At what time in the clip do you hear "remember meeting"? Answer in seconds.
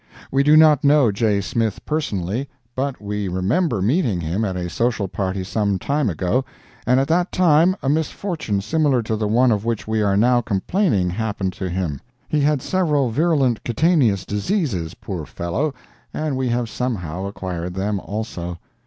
3.27-4.19